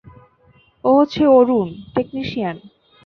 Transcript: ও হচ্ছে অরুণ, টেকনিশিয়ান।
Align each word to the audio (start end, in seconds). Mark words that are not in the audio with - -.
ও 0.83 0.89
হচ্ছে 0.99 1.23
অরুণ, 1.29 1.67
টেকনিশিয়ান। 1.95 2.57